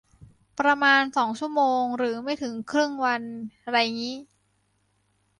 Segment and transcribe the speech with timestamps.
[0.59, 3.21] ประมาณสองชั่วโมงหรือไม่ถึงครึ่งวัน
[3.71, 4.15] ไรงี้